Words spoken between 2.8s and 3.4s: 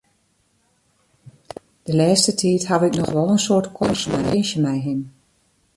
ik noch wol